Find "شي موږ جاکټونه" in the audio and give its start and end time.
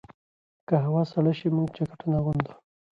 1.39-2.15